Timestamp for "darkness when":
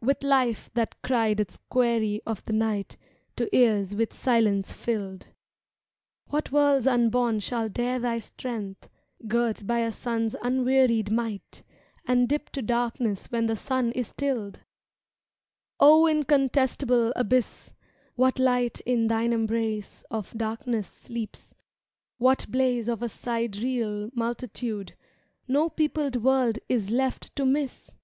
12.62-13.46